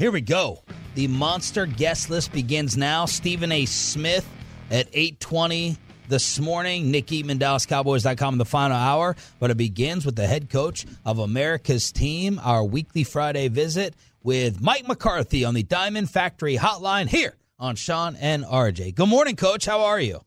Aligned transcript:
Here 0.00 0.10
we 0.10 0.22
go. 0.22 0.62
The 0.94 1.08
monster 1.08 1.66
guest 1.66 2.08
list 2.08 2.32
begins 2.32 2.74
now. 2.74 3.04
Stephen 3.04 3.52
A. 3.52 3.66
Smith 3.66 4.26
at 4.70 4.88
820 4.94 5.76
this 6.08 6.40
morning. 6.40 6.90
Nick 6.90 7.08
Eatman, 7.08 7.38
DallasCowboys.com 7.38 8.34
in 8.34 8.38
the 8.38 8.46
final 8.46 8.78
hour. 8.78 9.14
But 9.38 9.50
it 9.50 9.58
begins 9.58 10.06
with 10.06 10.16
the 10.16 10.26
head 10.26 10.48
coach 10.48 10.86
of 11.04 11.18
America's 11.18 11.92
team, 11.92 12.40
our 12.42 12.64
weekly 12.64 13.04
Friday 13.04 13.48
visit 13.48 13.94
with 14.22 14.62
Mike 14.62 14.88
McCarthy 14.88 15.44
on 15.44 15.52
the 15.52 15.64
Diamond 15.64 16.08
Factory 16.08 16.56
Hotline 16.56 17.06
here 17.06 17.36
on 17.58 17.76
Shan 17.76 18.16
and 18.18 18.42
RJ. 18.42 18.94
Good 18.94 19.08
morning, 19.10 19.36
Coach. 19.36 19.66
How 19.66 19.82
are 19.82 20.00
you? 20.00 20.22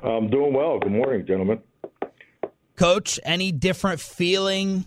I'm 0.00 0.28
doing 0.28 0.52
well. 0.52 0.80
Good 0.80 0.92
morning, 0.92 1.24
gentlemen. 1.24 1.60
Coach, 2.76 3.18
any 3.24 3.52
different 3.52 4.00
feeling 4.00 4.84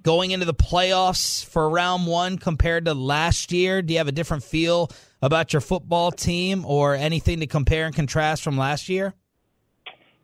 going 0.00 0.30
into 0.30 0.46
the 0.46 0.54
playoffs 0.54 1.44
for 1.44 1.68
round 1.68 2.06
one 2.06 2.38
compared 2.38 2.86
to 2.86 2.94
last 2.94 3.52
year? 3.52 3.82
Do 3.82 3.92
you 3.92 3.98
have 3.98 4.08
a 4.08 4.12
different 4.12 4.42
feel 4.42 4.90
about 5.20 5.52
your 5.52 5.60
football 5.60 6.10
team 6.10 6.64
or 6.64 6.94
anything 6.94 7.40
to 7.40 7.46
compare 7.46 7.86
and 7.86 7.94
contrast 7.94 8.42
from 8.42 8.56
last 8.56 8.88
year? 8.88 9.14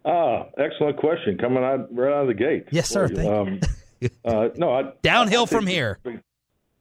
Ah, 0.04 0.46
excellent 0.56 0.96
question. 0.96 1.36
Coming 1.38 1.62
out 1.62 1.94
right 1.94 2.12
out 2.12 2.22
of 2.22 2.28
the 2.28 2.34
gate. 2.34 2.66
Yes, 2.70 2.88
sir. 2.88 3.08
Thank 3.08 3.28
um, 3.28 3.60
uh, 4.24 4.48
no, 4.56 4.72
I, 4.72 4.92
downhill 5.02 5.42
I 5.42 5.46
from 5.46 5.66
here. 5.66 5.98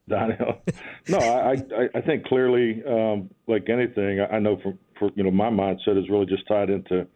Downhill. 0.08 0.58
No, 1.10 1.18
I, 1.18 1.52
I, 1.52 1.88
I 1.94 2.00
think 2.02 2.24
clearly, 2.26 2.82
um, 2.86 3.30
like 3.46 3.70
anything, 3.70 4.20
I 4.30 4.38
know 4.38 4.58
from 4.62 4.78
for 4.98 5.10
you 5.14 5.22
know 5.22 5.30
my 5.30 5.48
mindset 5.48 5.98
is 5.98 6.10
really 6.10 6.26
just 6.26 6.46
tied 6.46 6.68
into, 6.68 7.06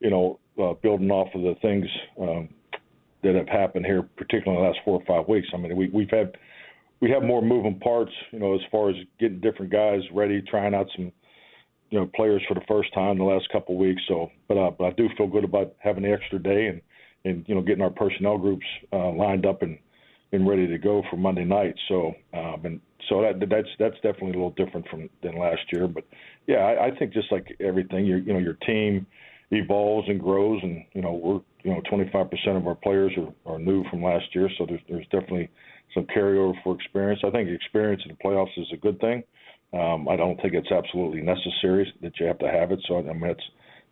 you 0.00 0.10
know, 0.10 0.38
uh, 0.62 0.74
building 0.74 1.10
off 1.10 1.28
of 1.34 1.40
the 1.40 1.54
things 1.62 1.86
um, 2.20 2.50
that 3.22 3.34
have 3.34 3.48
happened 3.48 3.86
here, 3.86 4.02
particularly 4.16 4.58
in 4.58 4.64
the 4.64 4.68
last 4.68 4.80
four 4.84 5.00
or 5.00 5.04
five 5.06 5.28
weeks. 5.28 5.48
I 5.52 5.56
mean, 5.58 5.76
we, 5.76 5.88
we've 5.88 6.10
had 6.10 6.36
we 7.00 7.10
have 7.10 7.22
more 7.22 7.42
moving 7.42 7.78
parts, 7.80 8.12
you 8.30 8.38
know, 8.38 8.54
as 8.54 8.60
far 8.70 8.90
as 8.90 8.96
getting 9.18 9.40
different 9.40 9.72
guys 9.72 10.00
ready, 10.12 10.42
trying 10.42 10.74
out 10.74 10.86
some, 10.94 11.10
you 11.88 11.98
know, 11.98 12.10
players 12.14 12.42
for 12.46 12.54
the 12.54 12.60
first 12.68 12.92
time 12.92 13.16
the 13.16 13.24
last 13.24 13.48
couple 13.50 13.74
of 13.74 13.80
weeks. 13.80 14.02
So, 14.06 14.30
but, 14.48 14.58
uh, 14.58 14.70
but 14.70 14.84
I 14.84 14.90
do 14.90 15.08
feel 15.16 15.26
good 15.26 15.44
about 15.44 15.74
having 15.78 16.02
the 16.02 16.12
extra 16.12 16.38
day 16.38 16.66
and 16.66 16.80
and 17.24 17.44
you 17.46 17.54
know 17.54 17.60
getting 17.60 17.82
our 17.82 17.90
personnel 17.90 18.38
groups 18.38 18.64
uh, 18.92 19.12
lined 19.12 19.46
up 19.46 19.62
and 19.62 19.78
and 20.32 20.48
ready 20.48 20.66
to 20.66 20.78
go 20.78 21.02
for 21.10 21.16
Monday 21.16 21.44
night. 21.44 21.74
So, 21.88 22.12
um, 22.34 22.62
and 22.64 22.80
so 23.08 23.22
that 23.22 23.40
that's 23.48 23.68
that's 23.78 23.96
definitely 23.96 24.30
a 24.30 24.42
little 24.44 24.50
different 24.50 24.86
from 24.88 25.08
than 25.22 25.38
last 25.38 25.62
year. 25.72 25.88
But 25.88 26.04
yeah, 26.46 26.58
I, 26.58 26.86
I 26.86 26.90
think 26.96 27.12
just 27.12 27.30
like 27.32 27.56
everything, 27.60 28.06
your 28.06 28.18
you 28.18 28.32
know 28.32 28.38
your 28.38 28.54
team 28.66 29.06
evolves 29.50 30.08
and 30.08 30.20
grows, 30.20 30.60
and 30.62 30.84
you 30.92 31.02
know 31.02 31.12
we're 31.12 31.40
you 31.62 31.74
know 31.74 31.82
25% 31.90 32.56
of 32.56 32.66
our 32.66 32.74
players 32.74 33.12
are, 33.16 33.54
are 33.54 33.58
new 33.58 33.84
from 33.90 34.02
last 34.02 34.26
year, 34.34 34.48
so 34.58 34.66
there's 34.66 34.80
there's 34.88 35.06
definitely 35.06 35.50
some 35.94 36.06
carryover 36.06 36.54
for 36.62 36.74
experience. 36.74 37.20
I 37.24 37.30
think 37.30 37.48
experience 37.48 38.02
in 38.04 38.16
the 38.16 38.28
playoffs 38.28 38.56
is 38.56 38.68
a 38.72 38.76
good 38.76 39.00
thing. 39.00 39.22
Um, 39.72 40.08
I 40.08 40.16
don't 40.16 40.40
think 40.40 40.54
it's 40.54 40.70
absolutely 40.70 41.22
necessary 41.22 41.92
that 42.02 42.12
you 42.18 42.26
have 42.26 42.38
to 42.38 42.50
have 42.50 42.72
it. 42.72 42.80
So 42.88 42.98
I 42.98 43.02
mean, 43.02 43.24
it's 43.24 43.42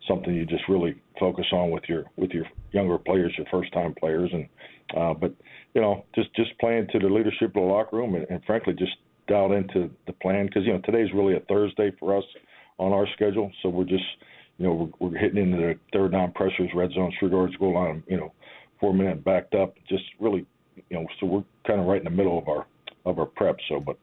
something 0.07 0.33
you 0.33 0.45
just 0.45 0.67
really 0.69 0.95
focus 1.19 1.45
on 1.51 1.71
with 1.71 1.83
your 1.87 2.05
with 2.17 2.31
your 2.31 2.45
younger 2.71 2.97
players, 2.97 3.33
your 3.37 3.47
first 3.51 3.73
time 3.73 3.93
players, 3.99 4.29
and 4.33 4.47
uh, 4.97 5.13
but 5.13 5.33
you 5.73 5.81
know 5.81 6.05
just 6.15 6.33
just 6.35 6.57
playing 6.59 6.87
to 6.91 6.99
the 6.99 7.07
leadership 7.07 7.49
of 7.49 7.53
the 7.53 7.59
locker 7.61 7.97
room, 7.97 8.15
and, 8.15 8.25
and 8.29 8.43
frankly 8.45 8.73
just 8.73 8.95
dialed 9.27 9.51
into 9.51 9.89
the 10.07 10.13
plan 10.13 10.45
because 10.45 10.63
you 10.65 10.73
know 10.73 10.81
today's 10.85 11.13
really 11.13 11.35
a 11.35 11.39
Thursday 11.41 11.91
for 11.99 12.17
us 12.17 12.23
on 12.77 12.93
our 12.93 13.07
schedule, 13.13 13.51
so 13.61 13.69
we're 13.69 13.83
just 13.83 14.03
you 14.59 14.67
know, 14.67 14.91
we're, 14.99 15.09
we're 15.09 15.17
hitting 15.17 15.41
into 15.41 15.57
the 15.57 15.79
third 15.91 16.11
down 16.11 16.33
pressures, 16.33 16.69
red 16.75 16.91
zone, 16.91 17.11
three 17.17 17.31
yards 17.31 17.55
goal 17.55 17.73
line, 17.73 18.03
you 18.07 18.17
know, 18.17 18.33
four 18.79 18.93
minute 18.93 19.23
backed 19.23 19.55
up. 19.55 19.73
Just 19.87 20.03
really, 20.19 20.45
you 20.89 20.97
know, 20.99 21.07
so 21.19 21.25
we're 21.25 21.43
kind 21.65 21.79
of 21.79 21.87
right 21.87 21.99
in 21.99 22.03
the 22.03 22.09
middle 22.09 22.37
of 22.37 22.47
our 22.47 22.65
of 23.05 23.17
our 23.17 23.25
prep. 23.25 23.57
So, 23.69 23.79
but 23.79 23.97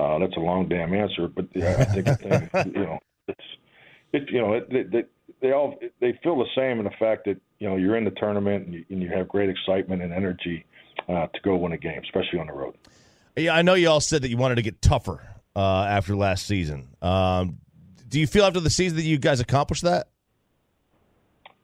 uh, 0.00 0.18
that's 0.20 0.36
a 0.36 0.40
long 0.40 0.68
damn 0.68 0.94
answer. 0.94 1.28
But 1.28 1.46
yeah, 1.54 1.76
I 1.78 1.84
think, 1.84 2.08
I 2.08 2.14
think 2.14 2.76
you 2.76 2.82
know, 2.82 2.98
it's 3.26 3.44
it, 4.12 4.30
you 4.30 4.40
know, 4.40 4.54
it, 4.54 4.70
they, 4.70 4.82
they 4.84 5.04
they 5.42 5.52
all 5.52 5.78
they 6.00 6.18
feel 6.22 6.38
the 6.38 6.46
same 6.54 6.78
in 6.78 6.84
the 6.84 6.94
fact 6.98 7.24
that 7.26 7.40
you 7.58 7.68
know 7.68 7.76
you're 7.76 7.96
in 7.96 8.04
the 8.04 8.12
tournament 8.12 8.66
and 8.66 8.74
you, 8.74 8.84
and 8.90 9.02
you 9.02 9.08
have 9.08 9.28
great 9.28 9.50
excitement 9.50 10.02
and 10.02 10.12
energy 10.12 10.64
uh, 11.08 11.26
to 11.26 11.40
go 11.42 11.56
win 11.56 11.72
a 11.72 11.78
game, 11.78 12.00
especially 12.04 12.38
on 12.38 12.46
the 12.46 12.52
road. 12.52 12.74
Yeah, 13.36 13.54
I 13.54 13.62
know 13.62 13.74
you 13.74 13.90
all 13.90 14.00
said 14.00 14.22
that 14.22 14.30
you 14.30 14.36
wanted 14.36 14.54
to 14.54 14.62
get 14.62 14.80
tougher 14.80 15.20
uh, 15.56 15.84
after 15.84 16.16
last 16.16 16.46
season. 16.46 16.88
Um, 17.02 17.58
do 18.08 18.20
you 18.20 18.26
feel 18.26 18.44
after 18.44 18.60
the 18.60 18.70
season 18.70 18.96
that 18.96 19.04
you 19.04 19.18
guys 19.18 19.40
accomplished 19.40 19.82
that? 19.82 20.08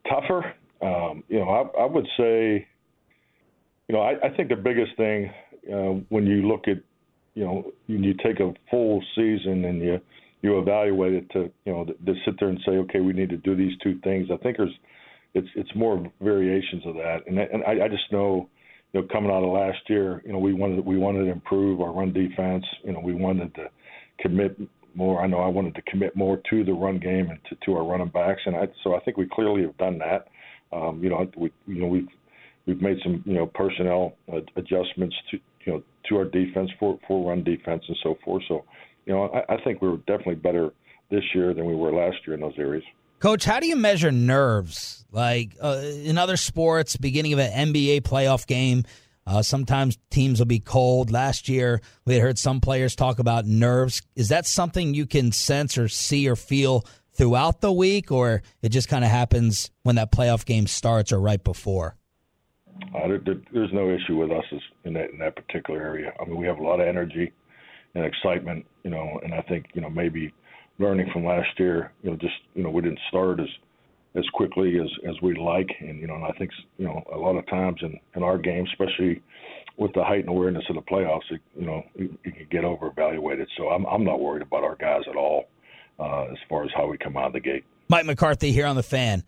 Tougher, 0.08 0.54
um, 0.80 1.22
you 1.28 1.38
know, 1.38 1.48
I, 1.48 1.82
I, 1.82 1.86
would 1.86 2.06
say, 2.16 2.66
you 3.88 3.94
know, 3.94 4.00
I, 4.00 4.14
I 4.22 4.36
think 4.36 4.48
the 4.48 4.56
biggest 4.56 4.97
thing 4.97 5.31
uh, 5.72 6.00
when 6.08 6.26
you 6.26 6.48
look 6.48 6.66
at, 6.66 6.78
you 7.34 7.44
know, 7.44 7.72
when 7.86 8.02
you 8.02 8.14
take 8.14 8.41
a 8.41 8.52
full 8.70 9.02
season 9.14 9.64
and 9.64 9.81
you 9.81 10.00
you 10.42 10.58
evaluate 10.58 11.14
it 11.14 11.31
to, 11.31 11.50
you 11.64 11.72
know, 11.72 11.84
to, 11.84 11.92
to 11.92 12.14
sit 12.25 12.34
there 12.41 12.48
and 12.48 12.58
say, 12.66 12.72
okay, 12.72 13.00
we 13.00 13.12
need 13.12 13.31
to 13.31 13.36
do 13.36 13.54
these 13.54 13.78
two 13.81 14.00
things. 14.00 14.28
I 14.32 14.36
think 14.38 14.56
there's, 14.56 14.75
it's 15.34 15.48
it's 15.54 15.70
more 15.76 16.04
variations 16.20 16.84
of 16.84 16.94
that, 16.97 17.20
and 17.26 17.38
and 17.38 17.62
I, 17.64 17.84
I 17.84 17.88
just 17.88 18.10
know 18.10 18.48
you 18.92 19.00
know, 19.00 19.06
coming 19.10 19.31
out 19.31 19.42
of 19.42 19.52
last 19.52 19.78
year, 19.88 20.20
you 20.26 20.32
know, 20.32 20.38
we 20.38 20.52
wanted 20.52 20.84
we 20.84 20.98
wanted 20.98 21.25
to 21.25 21.31
improve 21.31 21.81
our 21.81 21.92
run 21.92 22.12
defense. 22.12 22.64
You 22.84 22.92
know, 22.92 23.00
we 23.00 23.14
wanted 23.14 23.54
to 23.54 23.70
commit 24.20 24.58
more. 24.97 25.22
I 25.22 25.26
know 25.26 25.38
I 25.38 25.48
wanted 25.48 25.75
to 25.76 25.82
commit 25.82 26.16
more 26.16 26.41
to 26.50 26.64
the 26.64 26.72
run 26.72 26.98
game 26.98 27.30
and 27.30 27.38
to, 27.48 27.56
to 27.66 27.76
our 27.76 27.84
running 27.84 28.08
backs, 28.08 28.42
and 28.47 28.56
I, 28.56 28.69
so 28.82 28.94
I 28.94 29.00
think 29.00 29.16
we 29.16 29.26
clearly 29.26 29.62
have 29.62 29.76
done 29.78 29.98
that. 29.98 30.28
Um, 30.72 31.03
you 31.03 31.10
know, 31.10 31.28
we 31.36 31.53
you 31.66 31.80
know 31.80 31.86
we've 31.88 32.08
we've 32.66 32.80
made 32.80 32.98
some 33.02 33.22
you 33.26 33.34
know 33.34 33.47
personnel 33.47 34.14
adjustments 34.56 35.16
to 35.31 35.38
you 35.66 35.72
know 35.72 35.82
to 36.08 36.16
our 36.16 36.25
defense 36.25 36.70
for 36.78 36.98
for 37.06 37.28
run 37.28 37.44
defense 37.44 37.82
and 37.88 37.97
so 38.02 38.16
forth. 38.25 38.42
So 38.48 38.64
you 39.06 39.12
know, 39.12 39.28
I, 39.28 39.54
I 39.54 39.62
think 39.62 39.82
we 39.82 39.88
are 39.88 39.97
definitely 39.98 40.36
better 40.36 40.70
this 41.10 41.25
year 41.34 41.54
than 41.54 41.66
we 41.66 41.75
were 41.75 41.92
last 41.92 42.16
year 42.26 42.34
in 42.34 42.41
those 42.41 42.58
areas. 42.58 42.84
Coach, 43.19 43.44
how 43.44 43.60
do 43.60 43.66
you 43.66 43.76
measure 43.76 44.10
nerves? 44.10 45.04
Like 45.12 45.56
uh, 45.60 45.81
in 45.82 46.19
other 46.19 46.36
sports, 46.36 46.97
beginning 46.97 47.34
of 47.34 47.38
an 47.38 47.72
NBA 47.72 48.02
playoff 48.02 48.47
game, 48.47 48.84
uh, 49.26 49.42
sometimes 49.42 49.98
teams 50.10 50.38
will 50.38 50.46
be 50.46 50.58
cold. 50.58 51.10
Last 51.10 51.48
year, 51.48 51.80
we 52.04 52.14
had 52.14 52.22
heard 52.22 52.38
some 52.38 52.60
players 52.60 52.96
talk 52.96 53.18
about 53.18 53.46
nerves. 53.46 54.02
Is 54.16 54.28
that 54.30 54.46
something 54.46 54.94
you 54.94 55.06
can 55.06 55.32
sense 55.32 55.78
or 55.78 55.88
see 55.88 56.28
or 56.28 56.36
feel 56.36 56.84
throughout 57.12 57.60
the 57.60 57.72
week, 57.72 58.10
or 58.10 58.42
it 58.62 58.70
just 58.70 58.88
kind 58.88 59.04
of 59.04 59.10
happens 59.10 59.70
when 59.82 59.96
that 59.96 60.10
playoff 60.10 60.44
game 60.44 60.66
starts 60.66 61.12
or 61.12 61.20
right 61.20 61.42
before? 61.42 61.96
Uh, 62.94 63.08
there, 63.08 63.40
there's 63.52 63.72
no 63.72 63.90
issue 63.90 64.16
with 64.16 64.30
us 64.30 64.44
in 64.84 64.94
that 64.94 65.10
in 65.10 65.18
that 65.18 65.36
particular 65.36 65.80
area. 65.80 66.12
I 66.20 66.24
mean, 66.24 66.36
we 66.36 66.46
have 66.46 66.58
a 66.58 66.62
lot 66.62 66.80
of 66.80 66.88
energy 66.88 67.32
and 67.94 68.04
excitement, 68.04 68.66
you 68.82 68.90
know, 68.90 69.20
and 69.22 69.34
I 69.34 69.42
think 69.42 69.66
you 69.74 69.82
know 69.82 69.90
maybe 69.90 70.32
learning 70.78 71.10
from 71.12 71.24
last 71.24 71.48
year, 71.58 71.92
you 72.02 72.10
know, 72.10 72.16
just 72.16 72.34
you 72.54 72.62
know 72.62 72.70
we 72.70 72.82
didn't 72.82 73.00
start 73.08 73.40
as 73.40 73.48
as 74.14 74.24
quickly 74.34 74.78
as 74.78 74.88
as 75.08 75.20
we 75.22 75.34
like. 75.36 75.68
And 75.80 76.00
you 76.00 76.06
know, 76.06 76.14
and 76.14 76.24
I 76.24 76.32
think 76.38 76.50
you 76.78 76.84
know 76.84 77.02
a 77.12 77.16
lot 77.16 77.36
of 77.36 77.46
times 77.46 77.80
in 77.82 77.98
in 78.14 78.22
our 78.22 78.38
game, 78.38 78.66
especially 78.72 79.22
with 79.76 79.92
the 79.94 80.04
heightened 80.04 80.28
awareness 80.28 80.64
of 80.68 80.76
the 80.76 80.82
playoffs, 80.82 81.30
it, 81.30 81.40
you 81.56 81.66
know, 81.66 81.82
it, 81.94 82.10
it 82.24 82.36
can 82.36 82.46
get 82.50 82.64
over 82.64 82.88
evaluated. 82.88 83.48
So 83.56 83.68
I'm 83.68 83.86
I'm 83.86 84.04
not 84.04 84.20
worried 84.20 84.42
about 84.42 84.64
our 84.64 84.76
guys 84.76 85.02
at 85.08 85.16
all 85.16 85.48
uh, 85.98 86.24
as 86.24 86.38
far 86.48 86.64
as 86.64 86.70
how 86.74 86.86
we 86.86 86.98
come 86.98 87.16
out 87.16 87.28
of 87.28 87.32
the 87.32 87.40
gate. 87.40 87.64
Mike 87.88 88.06
McCarthy 88.06 88.52
here 88.52 88.66
on 88.66 88.76
the 88.76 88.82
fan. 88.82 89.24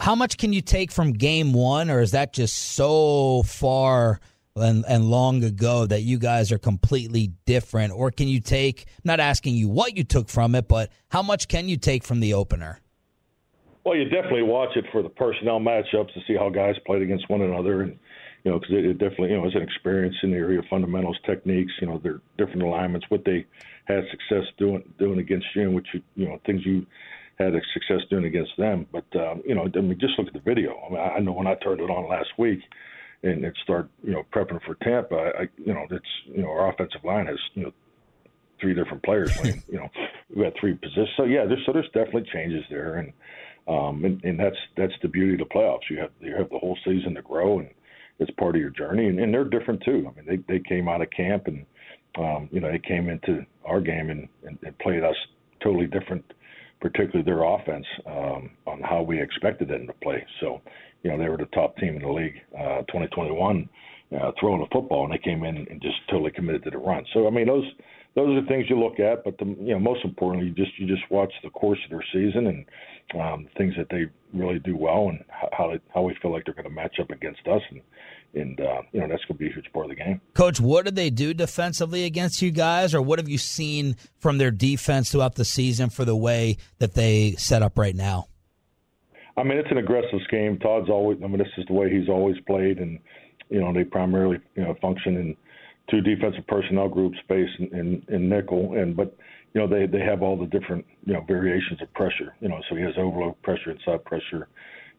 How 0.00 0.14
much 0.14 0.38
can 0.38 0.52
you 0.52 0.62
take 0.62 0.90
from 0.90 1.12
game 1.12 1.52
one, 1.52 1.90
or 1.90 2.00
is 2.00 2.12
that 2.12 2.32
just 2.32 2.56
so 2.56 3.42
far 3.42 4.20
and, 4.56 4.84
and 4.88 5.04
long 5.04 5.44
ago 5.44 5.86
that 5.86 6.02
you 6.02 6.18
guys 6.18 6.50
are 6.50 6.58
completely 6.58 7.32
different? 7.46 7.92
Or 7.92 8.10
can 8.10 8.26
you 8.26 8.40
take, 8.40 8.86
I'm 8.88 9.02
not 9.04 9.20
asking 9.20 9.54
you 9.54 9.68
what 9.68 9.96
you 9.96 10.04
took 10.04 10.28
from 10.28 10.54
it, 10.54 10.66
but 10.66 10.90
how 11.08 11.22
much 11.22 11.46
can 11.46 11.68
you 11.68 11.76
take 11.76 12.04
from 12.04 12.20
the 12.20 12.34
opener? 12.34 12.80
Well, 13.84 13.96
you 13.96 14.04
definitely 14.04 14.42
watch 14.42 14.76
it 14.76 14.84
for 14.92 15.02
the 15.02 15.08
personnel 15.08 15.58
matchups 15.58 16.14
to 16.14 16.20
see 16.26 16.36
how 16.36 16.50
guys 16.50 16.76
played 16.86 17.02
against 17.02 17.28
one 17.28 17.42
another, 17.42 17.82
and 17.82 17.98
you 18.44 18.50
know, 18.50 18.58
because 18.58 18.74
it, 18.74 18.84
it, 18.84 18.98
definitely, 18.98 19.30
you 19.30 19.36
know, 19.38 19.46
is 19.46 19.54
an 19.54 19.62
experience 19.62 20.16
in 20.22 20.30
the 20.30 20.36
area 20.36 20.60
of 20.60 20.64
fundamentals, 20.70 21.18
techniques. 21.26 21.72
You 21.80 21.88
know, 21.88 21.98
their 21.98 22.20
different 22.38 22.62
alignments, 22.62 23.06
what 23.08 23.24
they 23.24 23.44
had 23.86 24.04
success 24.10 24.44
doing 24.56 24.82
doing 24.98 25.18
against 25.18 25.46
you, 25.54 25.62
and 25.62 25.74
what 25.74 25.84
you, 25.92 26.02
you 26.14 26.28
know, 26.28 26.40
things 26.46 26.64
you 26.64 26.86
had 27.38 27.52
success 27.74 28.06
doing 28.08 28.24
against 28.24 28.52
them. 28.56 28.86
But 28.92 29.04
um, 29.16 29.42
you 29.46 29.54
know, 29.54 29.68
I 29.74 29.80
mean, 29.80 29.98
just 30.00 30.18
look 30.18 30.28
at 30.28 30.32
the 30.34 30.40
video. 30.40 30.78
I 30.86 30.90
mean, 30.90 31.00
I 31.00 31.18
know 31.18 31.32
when 31.32 31.46
I 31.46 31.54
turned 31.56 31.80
it 31.80 31.90
on 31.90 32.08
last 32.08 32.30
week, 32.38 32.60
and 33.22 33.44
it 33.44 33.54
started, 33.62 33.90
you 34.02 34.12
know, 34.12 34.24
prepping 34.32 34.62
for 34.64 34.74
Tampa. 34.76 35.32
I, 35.38 35.48
you 35.56 35.74
know, 35.74 35.86
it's 35.90 36.04
you 36.26 36.42
know, 36.42 36.50
our 36.50 36.70
offensive 36.72 37.04
line 37.04 37.26
has, 37.26 37.38
you 37.54 37.64
know, 37.64 37.72
three 38.60 38.74
different 38.74 39.02
players. 39.02 39.36
you 39.68 39.78
know, 39.78 39.88
we 40.34 40.44
had 40.44 40.54
three 40.58 40.74
positions. 40.74 41.10
So 41.16 41.24
yeah, 41.24 41.44
there's 41.46 41.64
so 41.66 41.72
there's 41.72 41.86
definitely 41.86 42.28
changes 42.32 42.64
there, 42.70 42.94
and 42.94 43.12
um, 43.68 44.04
and, 44.04 44.22
and 44.24 44.38
that's 44.38 44.56
that's 44.76 44.92
the 45.02 45.08
beauty 45.08 45.34
of 45.34 45.38
the 45.40 45.54
playoffs. 45.54 45.88
You 45.90 45.98
have 45.98 46.10
you 46.20 46.34
have 46.36 46.50
the 46.50 46.58
whole 46.58 46.78
season 46.84 47.14
to 47.14 47.22
grow, 47.22 47.60
and 47.60 47.68
it's 48.18 48.30
part 48.32 48.54
of 48.54 48.60
your 48.60 48.70
journey. 48.70 49.06
And, 49.06 49.18
and 49.18 49.32
they're 49.32 49.44
different 49.44 49.82
too. 49.84 50.08
I 50.10 50.16
mean, 50.16 50.26
they 50.26 50.54
they 50.54 50.62
came 50.68 50.88
out 50.88 51.02
of 51.02 51.10
camp, 51.10 51.46
and 51.46 51.64
um, 52.18 52.48
you 52.52 52.60
know 52.60 52.70
they 52.70 52.78
came 52.80 53.08
into 53.08 53.46
our 53.64 53.80
game 53.80 54.10
and, 54.10 54.28
and, 54.46 54.58
and 54.62 54.78
played 54.78 55.04
us 55.04 55.16
totally 55.62 55.86
different, 55.86 56.24
particularly 56.80 57.22
their 57.22 57.44
offense 57.44 57.86
um, 58.06 58.50
on 58.66 58.80
how 58.82 59.02
we 59.02 59.20
expected 59.20 59.68
them 59.68 59.86
to 59.86 59.92
play. 59.94 60.24
So, 60.40 60.60
you 61.02 61.10
know, 61.10 61.18
they 61.18 61.28
were 61.28 61.36
the 61.36 61.46
top 61.46 61.76
team 61.76 61.96
in 61.96 62.02
the 62.02 62.12
league, 62.12 62.40
uh, 62.56 62.82
2021, 62.88 63.68
uh, 64.20 64.32
throwing 64.38 64.60
the 64.60 64.66
football, 64.72 65.04
and 65.04 65.12
they 65.12 65.18
came 65.18 65.44
in 65.44 65.56
and 65.56 65.80
just 65.80 65.96
totally 66.10 66.30
committed 66.32 66.64
to 66.64 66.70
the 66.70 66.78
run. 66.78 67.04
So, 67.14 67.26
I 67.26 67.30
mean, 67.30 67.46
those 67.46 67.70
those 68.14 68.42
are 68.42 68.46
things 68.46 68.66
you 68.68 68.78
look 68.78 69.00
at. 69.00 69.24
But 69.24 69.38
the, 69.38 69.46
you 69.46 69.72
know, 69.72 69.78
most 69.78 70.04
importantly, 70.04 70.48
you 70.48 70.54
just 70.54 70.78
you 70.78 70.86
just 70.86 71.08
watch 71.10 71.32
the 71.42 71.50
course 71.50 71.78
of 71.84 71.90
their 71.90 72.04
season 72.12 72.46
and 72.46 73.20
um, 73.20 73.48
things 73.56 73.74
that 73.76 73.88
they 73.90 74.06
really 74.32 74.58
do 74.58 74.76
well 74.76 75.08
and 75.08 75.24
how 75.52 75.70
they, 75.70 75.80
how 75.94 76.02
we 76.02 76.16
feel 76.20 76.32
like 76.32 76.44
they're 76.44 76.54
going 76.54 76.64
to 76.64 76.70
match 76.70 76.96
up 77.00 77.10
against 77.10 77.46
us 77.46 77.62
and 77.70 77.80
and 78.34 78.60
uh, 78.60 78.82
you 78.92 79.00
know 79.00 79.08
that's 79.08 79.24
going 79.24 79.36
to 79.36 79.44
be 79.44 79.50
a 79.50 79.52
huge 79.52 79.70
part 79.72 79.86
of 79.86 79.90
the 79.90 79.96
game. 79.96 80.20
Coach, 80.34 80.60
what 80.60 80.84
did 80.84 80.96
they 80.96 81.10
do 81.10 81.34
defensively 81.34 82.04
against 82.04 82.42
you 82.42 82.50
guys, 82.50 82.94
or 82.94 83.02
what 83.02 83.18
have 83.18 83.28
you 83.28 83.38
seen 83.38 83.96
from 84.18 84.38
their 84.38 84.50
defense 84.50 85.10
throughout 85.10 85.34
the 85.34 85.44
season 85.44 85.90
for 85.90 86.04
the 86.04 86.16
way 86.16 86.56
that 86.78 86.94
they 86.94 87.32
set 87.32 87.62
up 87.62 87.78
right 87.78 87.94
now? 87.94 88.26
I 89.36 89.42
mean, 89.42 89.58
it's 89.58 89.70
an 89.70 89.78
aggressive 89.78 90.20
scheme. 90.26 90.58
Todd's 90.58 90.90
always. 90.90 91.18
I 91.22 91.26
mean, 91.26 91.38
this 91.38 91.48
is 91.58 91.64
the 91.66 91.72
way 91.72 91.90
he's 91.90 92.08
always 92.08 92.36
played, 92.46 92.78
and 92.78 92.98
you 93.48 93.60
know 93.60 93.72
they 93.72 93.84
primarily 93.84 94.38
you 94.54 94.62
know 94.62 94.74
function 94.80 95.16
in 95.16 95.36
two 95.90 96.00
defensive 96.00 96.46
personnel 96.46 96.88
groups, 96.88 97.18
space 97.24 97.48
and, 97.58 97.72
and, 97.72 98.08
and 98.08 98.28
nickel, 98.28 98.74
and 98.74 98.96
but 98.96 99.16
you 99.54 99.60
know 99.60 99.66
they 99.66 99.86
they 99.86 100.04
have 100.04 100.22
all 100.22 100.36
the 100.36 100.46
different 100.46 100.84
you 101.04 101.12
know 101.12 101.22
variations 101.22 101.80
of 101.82 101.92
pressure. 101.94 102.34
You 102.40 102.48
know, 102.48 102.60
so 102.68 102.76
he 102.76 102.82
has 102.82 102.94
overload 102.98 103.40
pressure, 103.42 103.70
inside 103.70 104.04
pressure. 104.04 104.48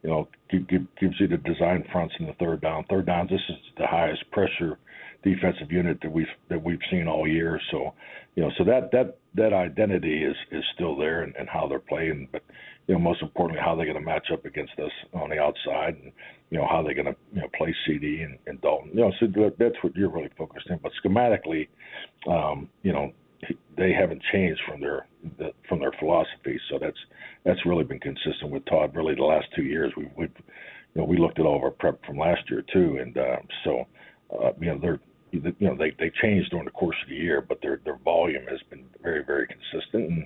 You 0.03 0.09
know, 0.09 0.27
give, 0.49 0.67
give, 0.67 0.81
gives 0.99 1.17
you 1.19 1.29
the 1.29 1.37
design 1.37 1.85
fronts 1.89 2.13
in 2.19 2.25
the 2.25 2.33
third 2.33 2.59
down. 2.59 2.83
Third 2.89 3.05
downs. 3.05 3.29
This 3.29 3.39
is 3.47 3.55
the 3.77 3.87
highest 3.87 4.29
pressure 4.31 4.77
defensive 5.23 5.71
unit 5.71 5.97
that 6.01 6.11
we've 6.11 6.27
that 6.49 6.61
we've 6.61 6.79
seen 6.91 7.07
all 7.07 7.27
year. 7.27 7.59
So, 7.71 7.93
you 8.35 8.43
know, 8.43 8.51
so 8.57 8.63
that 8.65 8.91
that 8.91 9.17
that 9.35 9.53
identity 9.53 10.23
is 10.23 10.35
is 10.51 10.63
still 10.75 10.95
there 10.95 11.23
and, 11.23 11.35
and 11.35 11.49
how 11.49 11.67
they're 11.67 11.79
playing. 11.79 12.27
But 12.31 12.43
you 12.87 12.95
know, 12.95 12.99
most 12.99 13.21
importantly, 13.21 13.61
how 13.63 13.75
they're 13.75 13.85
going 13.85 13.97
to 13.97 14.05
match 14.05 14.27
up 14.31 14.45
against 14.45 14.73
us 14.79 14.91
on 15.13 15.29
the 15.29 15.39
outside, 15.39 15.95
and 16.01 16.11
you 16.49 16.57
know 16.57 16.67
how 16.69 16.83
they're 16.83 16.93
going 16.93 17.07
to 17.07 17.15
you 17.33 17.41
know 17.41 17.47
play 17.57 17.73
CeeDee 17.87 18.23
and, 18.23 18.37
and 18.45 18.61
Dalton. 18.61 18.91
You 18.93 19.01
know, 19.01 19.11
so 19.19 19.27
that's 19.57 19.75
what 19.81 19.95
you're 19.95 20.09
really 20.09 20.29
focused 20.37 20.67
in. 20.69 20.79
But 20.81 20.91
schematically, 21.03 21.67
um, 22.27 22.69
you 22.83 22.93
know, 22.93 23.11
they 23.77 23.93
haven't 23.93 24.21
changed 24.31 24.61
from 24.67 24.81
their 24.81 25.07
the, 25.37 25.51
from 25.67 25.79
their 25.79 25.93
philosophy. 25.99 26.59
So 26.69 26.77
that's 26.79 26.97
that's 27.45 27.65
really 27.65 27.83
been 27.83 27.99
consistent 27.99 28.51
with 28.51 28.65
Todd. 28.65 28.95
Really, 28.95 29.15
the 29.15 29.23
last 29.23 29.47
two 29.55 29.63
years, 29.63 29.91
we 29.97 30.09
we 30.15 30.25
you 30.25 31.01
know 31.01 31.05
we 31.05 31.17
looked 31.17 31.39
at 31.39 31.45
all 31.45 31.57
of 31.57 31.63
our 31.63 31.71
prep 31.71 32.03
from 32.05 32.17
last 32.17 32.41
year 32.49 32.63
too, 32.73 32.97
and 33.01 33.17
uh, 33.17 33.37
so 33.63 33.85
uh, 34.31 34.51
you 34.59 34.67
know 34.67 34.79
they're 34.79 34.99
you 35.33 35.67
know 35.67 35.75
they 35.75 35.91
they 35.99 36.11
changed 36.21 36.51
during 36.51 36.65
the 36.65 36.71
course 36.71 36.95
of 37.03 37.09
the 37.09 37.15
year, 37.15 37.41
but 37.41 37.59
their 37.61 37.79
their 37.83 37.97
volume 37.97 38.45
has 38.47 38.59
been 38.69 38.85
very 39.01 39.23
very 39.23 39.47
consistent 39.47 40.09
and 40.09 40.25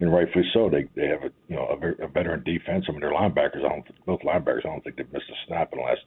and 0.00 0.12
rightfully 0.12 0.44
so. 0.52 0.68
They 0.68 0.88
they 0.94 1.08
have 1.08 1.22
a 1.22 1.30
you 1.48 1.56
know 1.56 1.66
a, 1.66 2.04
a 2.04 2.08
veteran 2.08 2.42
defense. 2.44 2.84
I 2.88 2.92
mean 2.92 3.00
their 3.00 3.12
linebackers. 3.12 3.64
I 3.64 3.68
don't 3.68 4.06
both 4.06 4.20
linebackers. 4.20 4.66
I 4.66 4.68
don't 4.68 4.84
think 4.84 4.96
they've 4.96 5.12
missed 5.12 5.30
a 5.30 5.46
snap 5.46 5.72
in 5.72 5.78
the 5.78 5.84
last 5.84 6.02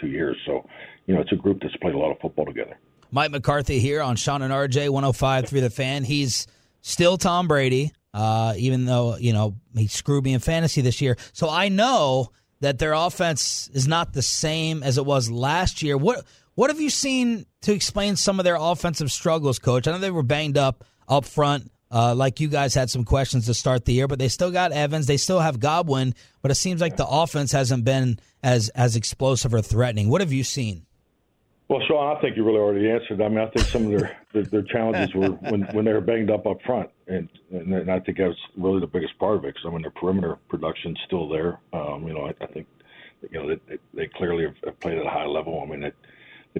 two 0.00 0.08
years. 0.08 0.36
So 0.46 0.68
you 1.06 1.14
know 1.14 1.20
it's 1.20 1.32
a 1.32 1.36
group 1.36 1.60
that's 1.62 1.76
played 1.76 1.94
a 1.94 1.98
lot 1.98 2.12
of 2.12 2.18
football 2.20 2.44
together. 2.44 2.78
Mike 3.10 3.30
McCarthy 3.30 3.78
here 3.78 4.02
on 4.02 4.16
Shan 4.16 4.42
and 4.42 4.52
RJ 4.52 4.88
105.3 4.88 5.48
the 5.60 5.70
fan. 5.70 6.04
He's 6.04 6.46
still 6.82 7.16
Tom 7.16 7.48
Brady, 7.48 7.92
uh, 8.12 8.54
even 8.58 8.84
though 8.84 9.16
you 9.16 9.32
know 9.32 9.56
he 9.74 9.86
screwed 9.86 10.24
me 10.24 10.34
in 10.34 10.40
fantasy 10.40 10.82
this 10.82 11.00
year. 11.00 11.16
So 11.32 11.48
I 11.48 11.68
know 11.68 12.32
that 12.60 12.78
their 12.78 12.94
offense 12.94 13.70
is 13.72 13.86
not 13.86 14.12
the 14.12 14.22
same 14.22 14.82
as 14.82 14.98
it 14.98 15.04
was 15.04 15.30
last 15.30 15.82
year. 15.82 15.96
What 15.96 16.24
what 16.56 16.70
have 16.70 16.80
you 16.80 16.90
seen 16.90 17.46
to 17.62 17.72
explain 17.72 18.16
some 18.16 18.40
of 18.40 18.44
their 18.44 18.56
offensive 18.58 19.12
struggles, 19.12 19.58
Coach? 19.60 19.86
I 19.86 19.92
know 19.92 19.98
they 19.98 20.10
were 20.10 20.24
banged 20.24 20.58
up 20.58 20.84
up 21.08 21.24
front. 21.24 21.70
Uh, 21.88 22.12
like 22.16 22.40
you 22.40 22.48
guys 22.48 22.74
had 22.74 22.90
some 22.90 23.04
questions 23.04 23.46
to 23.46 23.54
start 23.54 23.84
the 23.84 23.92
year, 23.92 24.08
but 24.08 24.18
they 24.18 24.26
still 24.26 24.50
got 24.50 24.72
Evans. 24.72 25.06
They 25.06 25.18
still 25.18 25.38
have 25.38 25.60
Godwin, 25.60 26.14
but 26.42 26.50
it 26.50 26.56
seems 26.56 26.80
like 26.80 26.96
the 26.96 27.06
offense 27.06 27.52
hasn't 27.52 27.84
been 27.84 28.18
as 28.42 28.70
as 28.70 28.96
explosive 28.96 29.54
or 29.54 29.62
threatening. 29.62 30.08
What 30.08 30.20
have 30.20 30.32
you 30.32 30.42
seen? 30.42 30.84
Well, 31.68 31.80
Shan, 31.86 32.16
I 32.16 32.20
think 32.20 32.36
you 32.36 32.44
really 32.44 32.58
already 32.58 32.90
answered. 32.90 33.20
I 33.20 33.28
mean, 33.28 33.38
I 33.38 33.46
think 33.46 33.66
some 33.66 33.84
of 33.86 33.90
their 33.90 34.16
their, 34.32 34.42
their 34.44 34.62
challenges 34.62 35.14
were 35.14 35.30
when 35.30 35.62
when 35.72 35.84
they 35.84 35.92
were 35.92 36.00
banged 36.00 36.30
up 36.30 36.46
up 36.46 36.60
front, 36.62 36.90
and 37.06 37.28
and, 37.52 37.72
and 37.72 37.90
I 37.90 38.00
think 38.00 38.18
that 38.18 38.28
was 38.28 38.38
really 38.56 38.80
the 38.80 38.86
biggest 38.86 39.18
part 39.18 39.36
of 39.36 39.44
it. 39.44 39.54
Because 39.54 39.62
I 39.66 39.70
mean, 39.70 39.82
their 39.82 39.90
perimeter 39.92 40.38
production's 40.48 40.98
still 41.06 41.28
there. 41.28 41.60
Um, 41.72 42.08
you 42.08 42.14
know, 42.14 42.26
I, 42.26 42.34
I 42.42 42.46
think 42.46 42.66
you 43.30 43.40
know 43.40 43.54
they, 43.68 43.78
they 43.94 44.08
clearly 44.16 44.46
have 44.64 44.80
played 44.80 44.98
at 44.98 45.06
a 45.06 45.10
high 45.10 45.26
level. 45.26 45.62
I 45.64 45.70
mean, 45.70 45.84
it, 45.84 45.94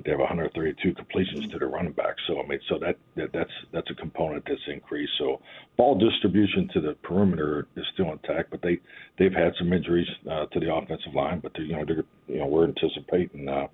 they 0.05 0.11
have 0.11 0.21
132 0.21 0.95
completions 0.95 1.51
to 1.53 1.59
their 1.59 1.69
running 1.69 1.93
back. 1.93 2.17
So 2.27 2.41
I 2.41 2.47
mean, 2.47 2.61
so 2.69 2.79
that, 2.79 2.97
that 3.17 3.33
that's 3.33 3.51
that's 3.73 3.91
a 3.91 3.95
component 3.95 4.45
that's 4.47 4.61
increased. 4.69 5.13
So 5.19 5.41
ball 5.77 5.99
distribution 5.99 6.69
to 6.75 6.81
the 6.81 6.95
perimeter 7.03 7.67
is 7.77 7.85
still 7.95 8.13
intact, 8.13 8.51
but 8.51 8.61
they 8.63 8.79
they've 9.19 9.33
had 9.33 9.53
some 9.59 9.73
injuries 9.73 10.09
uh, 10.31 10.47
to 10.47 10.61
the 10.61 10.75
offensive 10.75 11.15
line. 11.15 11.41
But 11.41 11.57
you 11.59 11.77
know, 11.77 11.85
they're, 11.85 12.05
you 12.27 12.39
know, 12.39 12.47
we're 12.47 12.65
anticipating 12.65 13.49
uh, 13.49 13.69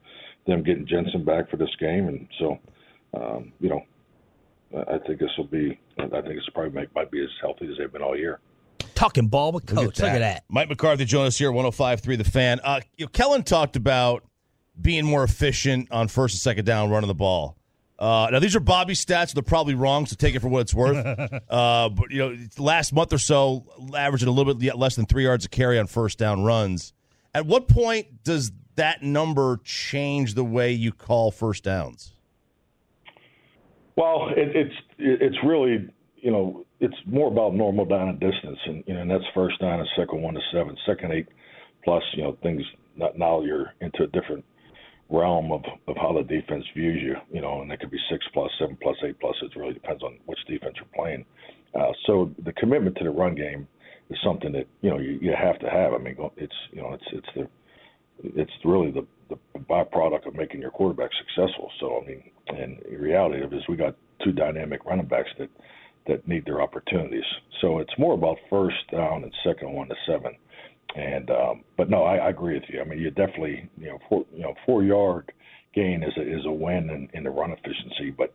them 0.47 0.63
getting 0.63 0.87
Jensen 0.87 1.25
back 1.25 1.51
for 1.51 1.57
this 1.57 1.75
game, 1.81 2.09
and 2.09 2.29
so 2.39 2.59
um, 3.15 3.53
you 3.61 3.69
know, 3.69 3.83
I 4.89 4.99
think 5.07 5.21
this 5.21 5.31
will 5.37 5.45
be. 5.45 5.79
I 5.99 6.07
think 6.07 6.35
this 6.35 6.49
probably 6.55 6.73
make, 6.73 6.95
might 6.95 7.11
be 7.11 7.23
as 7.23 7.29
healthy 7.41 7.69
as 7.71 7.79
they've 7.79 7.93
been 7.93 8.03
all 8.03 8.17
year. 8.17 8.41
Talking 8.95 9.29
ball 9.29 9.53
with 9.53 9.67
coach. 9.67 9.77
Look 9.77 9.89
at 9.89 9.97
that. 9.97 10.05
Look 10.05 10.15
at 10.15 10.19
that. 10.21 10.45
Mike 10.49 10.69
McCarthy 10.69 11.05
joined 11.05 11.29
us 11.29 11.39
here, 11.39 11.51
105.3 11.51 12.19
The 12.19 12.25
Fan. 12.25 12.61
Uh, 12.63 12.81
you 12.97 13.07
know, 13.07 13.11
Kellen 13.11 13.43
talked 13.43 13.77
about 13.77 14.25
being 14.83 15.05
more 15.05 15.25
efficient 15.25 15.89
on 15.91 16.09
first 16.09 16.35
and 16.35 16.41
second 16.41 16.65
down 16.65 16.91
running 16.91 17.09
the 17.09 17.15
ball. 17.15 17.57
Uh, 17.99 18.29
now 18.33 18.39
these 18.41 18.57
are 18.57 18.61
Bobby's 18.61 19.05
stats. 19.05 19.33
They're 19.33 19.45
probably 19.45 19.75
wrong, 19.75 20.07
so 20.07 20.17
take 20.17 20.35
it 20.35 20.41
for 20.41 20.49
what 20.49 20.63
it's 20.63 20.75
worth. 20.75 20.97
uh, 21.51 21.89
but 21.89 22.11
you 22.11 22.19
know, 22.19 22.37
last 22.59 22.93
month 22.93 23.13
or 23.13 23.19
so, 23.19 23.65
averaging 23.97 24.29
a 24.29 24.33
little 24.33 24.55
bit 24.55 24.77
less 24.77 24.97
than 24.97 25.07
three 25.07 25.23
yards 25.23 25.45
a 25.45 25.49
carry 25.49 25.79
on 25.79 25.87
first 25.87 26.19
down 26.19 26.43
runs. 26.43 26.93
At 27.33 27.47
what 27.47 27.69
point 27.69 28.25
does 28.25 28.51
that 28.75 29.03
number 29.03 29.61
change 29.65 30.35
the 30.35 30.45
way 30.45 30.73
you 30.73 30.93
call 30.93 31.31
first 31.31 31.65
downs? 31.65 32.13
Well, 33.97 34.31
it, 34.37 34.57
it's 34.57 34.75
it's 34.99 35.37
really 35.45 35.89
you 36.17 36.31
know 36.31 36.67
it's 36.81 36.97
more 37.07 37.29
about 37.29 37.55
normal 37.55 37.85
down 37.85 38.09
and 38.09 38.19
distance, 38.21 38.59
and 38.67 38.83
you 38.87 38.95
know 38.95 39.03
and 39.03 39.11
that's 39.11 39.25
first 39.33 39.61
down 39.61 39.79
and 39.79 39.89
second 39.97 40.23
one 40.23 40.35
to 40.35 40.41
seven, 40.53 40.77
second 40.87 41.13
eight 41.13 41.29
plus. 41.85 42.03
You 42.15 42.25
know 42.25 42.39
things. 42.43 42.63
Now 42.97 43.43
you're 43.43 43.73
into 43.81 44.03
a 44.03 44.07
different 44.09 44.45
realm 45.13 45.53
of, 45.53 45.63
of 45.87 45.97
how 45.97 46.13
the 46.13 46.23
defense 46.23 46.65
views 46.75 47.01
you, 47.03 47.17
you 47.31 47.41
know, 47.41 47.61
and 47.63 47.71
it 47.71 47.81
could 47.81 47.91
be 47.91 47.99
six 48.11 48.25
plus, 48.33 48.51
seven 48.59 48.77
plus, 48.83 48.97
eight 49.07 49.19
plus. 49.21 49.35
It 49.43 49.57
really 49.57 49.75
depends 49.75 50.03
on 50.03 50.19
which 50.27 50.39
defense 50.49 50.75
you're 50.77 50.87
playing. 50.95 51.25
Uh, 51.75 51.93
so 52.07 52.31
the 52.45 52.53
commitment 52.53 52.97
to 52.97 53.05
the 53.05 53.11
run 53.11 53.35
game 53.35 53.69
is 54.11 54.19
something 54.25 54.53
that 54.53 54.67
you 54.81 54.91
know 54.91 54.99
you, 54.99 55.19
you 55.21 55.33
have 55.39 55.59
to 55.61 55.71
have. 55.71 55.93
I 55.93 55.99
mean, 55.99 56.17
it's 56.37 56.55
you 56.73 56.83
know 56.83 56.93
it's 56.95 57.05
it's 57.13 57.29
the 57.35 57.49
it's 58.25 58.53
really 58.65 58.91
the, 58.91 59.07
the 59.31 59.39
byproduct 59.59 60.27
of 60.27 60.35
making 60.35 60.61
your 60.61 60.71
quarterback 60.71 61.11
successful. 61.19 61.71
So 61.81 62.01
I 62.03 62.07
mean, 62.07 62.23
and 62.49 62.79
the 62.91 62.97
reality 62.97 63.43
of 63.43 63.53
it 63.53 63.57
is 63.57 63.63
we 63.69 63.77
got 63.77 63.97
two 64.23 64.33
dynamic 64.33 64.85
running 64.85 65.07
backs 65.07 65.31
that 65.39 65.49
that 66.07 66.27
need 66.27 66.45
their 66.45 66.61
opportunities. 66.61 67.25
So 67.61 67.79
it's 67.79 67.93
more 67.99 68.15
about 68.15 68.37
first 68.51 68.77
down 68.91 69.23
and 69.23 69.33
second 69.45 69.73
one 69.73 69.89
to 69.89 69.95
seven. 70.07 70.37
And 70.95 71.31
um, 71.31 71.65
but 71.77 71.89
no, 71.89 72.03
I, 72.03 72.17
I 72.17 72.31
agree 72.31 72.55
with 72.55 72.65
you. 72.69 72.81
I 72.81 72.85
mean, 72.85 72.99
you 72.99 73.11
definitely 73.11 73.69
you 73.79 73.89
know 73.89 73.99
four 74.09 74.27
you 74.33 74.43
know 74.43 74.55
four 74.67 74.83
yard 74.85 75.33
gain 75.75 76.03
is 76.03 76.13
a, 76.19 76.23
is 76.23 76.45
a 76.45 76.53
win 76.53 76.91
in, 76.91 77.09
in 77.15 77.25
the 77.25 77.31
run 77.31 77.51
efficiency, 77.51 78.11
but 78.11 78.35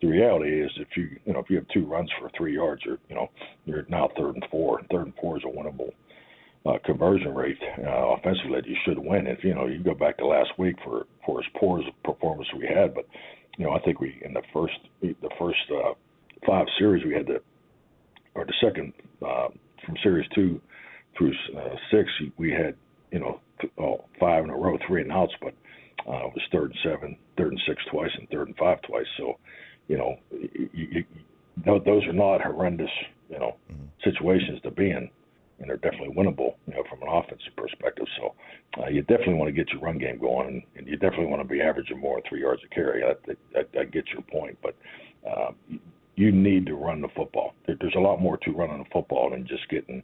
the 0.00 0.08
reality 0.08 0.62
is 0.62 0.70
if 0.76 0.88
you 0.96 1.08
you 1.24 1.32
know 1.32 1.40
if 1.40 1.50
you 1.50 1.56
have 1.56 1.68
two 1.68 1.84
runs 1.84 2.10
for 2.18 2.30
three 2.36 2.54
yards, 2.54 2.82
you're 2.84 2.98
you 3.08 3.14
know 3.14 3.28
you're 3.66 3.84
now 3.88 4.08
third 4.16 4.36
and 4.36 4.44
four. 4.50 4.80
Third 4.90 5.06
and 5.06 5.14
four 5.20 5.36
is 5.36 5.44
a 5.44 5.48
winnable 5.48 5.90
uh, 6.66 6.78
conversion 6.84 7.34
rate 7.34 7.58
uh, 7.84 8.14
offensively 8.14 8.60
that 8.60 8.66
you 8.66 8.76
should 8.84 8.98
win. 8.98 9.26
If 9.26 9.44
you 9.44 9.54
know 9.54 9.66
you 9.66 9.82
go 9.82 9.94
back 9.94 10.18
to 10.18 10.26
last 10.26 10.50
week 10.58 10.76
for 10.84 11.06
for 11.26 11.40
as 11.40 11.46
poor 11.58 11.80
as 11.80 11.84
performance 12.04 12.48
we 12.56 12.66
had, 12.66 12.94
but 12.94 13.06
you 13.58 13.66
know 13.66 13.72
I 13.72 13.80
think 13.80 14.00
we 14.00 14.20
in 14.24 14.32
the 14.32 14.42
first 14.52 14.78
the 15.02 15.30
first 15.38 15.58
uh, 15.70 15.92
five 16.46 16.66
series 16.78 17.04
we 17.04 17.14
had 17.14 17.26
the 17.26 17.40
or 18.34 18.44
the 18.44 18.54
second 18.62 18.92
uh, 19.20 19.48
from 19.84 19.96
series 20.02 20.28
two 20.34 20.60
through 21.18 21.32
uh, 21.56 21.74
six, 21.90 22.08
we 22.38 22.52
had 22.52 22.74
you 23.10 23.18
know 23.18 23.40
th- 23.60 23.72
oh, 23.78 24.04
five 24.18 24.44
in 24.44 24.50
a 24.50 24.56
row, 24.56 24.78
three 24.86 25.02
and 25.02 25.12
outs, 25.12 25.32
but 25.42 25.54
uh, 26.08 26.26
it 26.26 26.32
was 26.34 26.42
third 26.52 26.70
and 26.70 26.78
seven, 26.82 27.16
third 27.36 27.52
and 27.52 27.60
six 27.66 27.82
twice, 27.90 28.10
and 28.18 28.28
third 28.30 28.48
and 28.48 28.56
five 28.56 28.80
twice. 28.82 29.06
So, 29.18 29.38
you 29.88 29.98
know, 29.98 30.16
you, 30.30 30.68
you, 30.72 31.04
those 31.64 32.06
are 32.06 32.12
not 32.12 32.40
horrendous, 32.40 32.90
you 33.28 33.38
know, 33.38 33.56
mm-hmm. 33.70 33.84
situations 34.04 34.60
to 34.62 34.70
be 34.70 34.90
in, 34.90 35.10
and 35.58 35.68
they're 35.68 35.76
definitely 35.76 36.14
winnable, 36.14 36.54
you 36.66 36.74
know, 36.74 36.84
from 36.88 37.02
an 37.02 37.08
offensive 37.08 37.54
perspective. 37.56 38.06
So, 38.18 38.34
uh, 38.82 38.88
you 38.88 39.02
definitely 39.02 39.34
want 39.34 39.48
to 39.48 39.52
get 39.52 39.72
your 39.72 39.82
run 39.82 39.98
game 39.98 40.18
going, 40.18 40.48
and, 40.48 40.62
and 40.76 40.86
you 40.86 40.96
definitely 40.96 41.26
want 41.26 41.42
to 41.42 41.48
be 41.48 41.60
averaging 41.60 41.98
more 41.98 42.16
than 42.16 42.28
three 42.28 42.40
yards 42.40 42.62
a 42.64 42.74
carry. 42.74 43.02
I, 43.02 43.58
I, 43.58 43.80
I 43.80 43.84
get 43.84 44.04
your 44.08 44.22
point, 44.22 44.56
but 44.62 44.76
uh, 45.28 45.50
you 46.14 46.32
need 46.32 46.66
to 46.66 46.74
run 46.74 47.02
the 47.02 47.08
football. 47.14 47.54
There's 47.66 47.94
a 47.96 48.00
lot 48.00 48.20
more 48.20 48.38
to 48.38 48.50
running 48.50 48.78
the 48.78 48.90
football 48.92 49.30
than 49.30 49.46
just 49.46 49.68
getting 49.68 50.02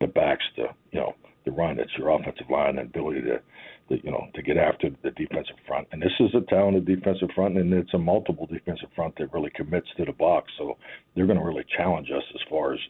the 0.00 0.06
backs 0.06 0.44
to 0.56 0.66
you 0.92 1.00
know 1.00 1.14
the 1.44 1.52
run. 1.52 1.78
It's 1.78 1.90
your 1.96 2.10
offensive 2.10 2.48
line 2.50 2.78
and 2.78 2.88
ability 2.88 3.22
to, 3.22 3.40
to 3.88 4.04
you 4.04 4.10
know 4.10 4.26
to 4.34 4.42
get 4.42 4.56
after 4.56 4.90
the 5.02 5.10
defensive 5.10 5.56
front. 5.66 5.88
And 5.92 6.02
this 6.02 6.12
is 6.20 6.34
a 6.34 6.40
talented 6.48 6.86
defensive 6.86 7.30
front, 7.34 7.56
and 7.58 7.72
it's 7.72 7.94
a 7.94 7.98
multiple 7.98 8.46
defensive 8.46 8.88
front 8.94 9.16
that 9.18 9.32
really 9.32 9.50
commits 9.54 9.88
to 9.96 10.04
the 10.04 10.12
box. 10.12 10.50
So 10.58 10.76
they're 11.14 11.26
going 11.26 11.38
to 11.38 11.44
really 11.44 11.64
challenge 11.76 12.08
us 12.10 12.24
as 12.34 12.40
far 12.48 12.74
as 12.74 12.80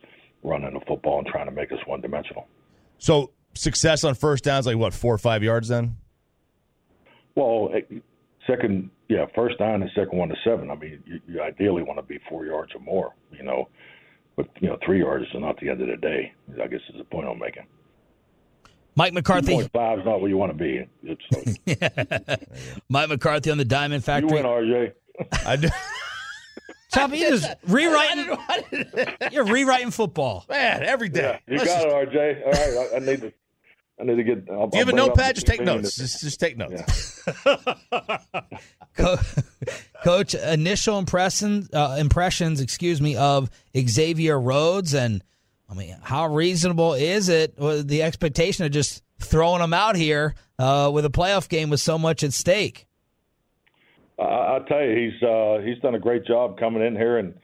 running 0.42 0.74
the 0.74 0.80
football 0.86 1.18
and 1.18 1.26
trying 1.26 1.46
to 1.46 1.52
make 1.52 1.72
us 1.72 1.78
one 1.86 2.00
dimensional. 2.00 2.46
So 2.98 3.32
success 3.54 4.04
on 4.04 4.14
first 4.14 4.44
downs, 4.44 4.66
like 4.66 4.76
what 4.76 4.94
four 4.94 5.14
or 5.14 5.18
five 5.18 5.42
yards 5.42 5.68
then? 5.68 5.96
Well, 7.34 7.70
second 8.46 8.90
yeah, 9.08 9.26
first 9.34 9.58
down 9.58 9.82
and 9.82 9.90
second 9.94 10.16
one 10.16 10.28
to 10.28 10.36
seven. 10.44 10.70
I 10.70 10.76
mean, 10.76 11.02
you, 11.04 11.20
you 11.26 11.42
ideally 11.42 11.82
want 11.82 11.98
to 11.98 12.02
be 12.02 12.20
four 12.28 12.46
yards 12.46 12.72
or 12.74 12.80
more, 12.80 13.12
you 13.32 13.42
know, 13.42 13.68
but 14.36 14.46
you 14.60 14.68
know, 14.68 14.78
three 14.84 15.00
yards 15.00 15.24
is 15.26 15.30
not 15.40 15.58
the 15.60 15.68
end 15.70 15.80
of 15.82 15.88
the 15.88 15.96
day. 15.96 16.32
I 16.62 16.66
guess 16.66 16.80
is 16.88 16.96
the 16.98 17.04
point 17.04 17.28
I'm 17.28 17.38
making. 17.38 17.64
Mike 18.96 19.12
McCarthy. 19.12 19.52
Point 19.54 19.72
five 19.72 20.00
is 20.00 20.04
not 20.04 20.20
where 20.20 20.28
you 20.28 20.36
want 20.36 20.50
to 20.52 20.58
be. 20.58 20.86
It's, 21.04 21.80
uh, 22.28 22.36
Mike 22.88 23.08
McCarthy 23.08 23.50
on 23.50 23.58
the 23.58 23.64
Diamond 23.64 24.04
Factory. 24.04 24.30
you 24.30 24.36
Factory. 24.42 24.70
win, 24.72 24.92
RJ. 25.28 25.46
I 25.46 25.56
do. 25.56 25.68
Choppy, 26.92 27.18
you 27.18 27.28
just 27.30 27.48
rewriting. 27.68 28.36
You're 29.30 29.44
rewriting 29.44 29.92
football. 29.92 30.44
Man, 30.48 30.82
every 30.82 31.08
day. 31.08 31.40
You 31.46 31.58
Let's 31.58 31.70
got 31.70 31.82
just- 31.84 31.86
it, 31.86 32.10
RJ. 32.12 32.44
All 32.44 32.50
right, 32.50 32.92
I, 32.92 32.96
I 32.96 32.98
need 32.98 33.20
to. 33.20 33.32
I 34.00 34.04
need 34.04 34.16
to 34.16 34.24
get. 34.24 34.48
I'll, 34.50 34.68
do 34.68 34.78
you 34.78 34.84
have 34.84 34.94
a 34.94 34.96
I'll 34.96 34.96
bring 34.96 34.98
it 34.98 35.00
up 35.00 35.16
notepad? 35.16 35.34
Just 35.34 35.46
take 35.46 35.60
notes. 35.60 35.96
Just, 35.96 36.20
just 36.20 36.40
take 36.40 36.56
notes. 36.56 37.22
Co- 38.96 39.18
Coach, 40.02 40.34
initial 40.34 40.98
impressions, 40.98 41.68
uh, 41.72 41.96
impressions, 41.98 42.60
excuse 42.60 43.00
me, 43.00 43.16
of 43.16 43.50
Xavier 43.76 44.40
Rhodes, 44.40 44.94
and 44.94 45.22
I 45.68 45.74
mean, 45.74 45.96
how 46.02 46.26
reasonable 46.26 46.94
is 46.94 47.28
it? 47.28 47.56
The 47.56 48.02
expectation 48.02 48.64
of 48.64 48.72
just 48.72 49.02
throwing 49.18 49.62
him 49.62 49.74
out 49.74 49.96
here 49.96 50.34
uh, 50.58 50.90
with 50.92 51.04
a 51.04 51.10
playoff 51.10 51.48
game 51.48 51.68
with 51.68 51.80
so 51.80 51.98
much 51.98 52.22
at 52.22 52.32
stake. 52.32 52.86
I, 54.18 54.22
I'll 54.22 54.64
tell 54.64 54.82
you, 54.82 54.96
he's 54.96 55.22
uh, 55.22 55.58
he's 55.64 55.78
done 55.80 55.94
a 55.94 56.00
great 56.00 56.24
job 56.24 56.58
coming 56.58 56.82
in 56.82 56.96
here 56.96 57.18
and 57.18 57.34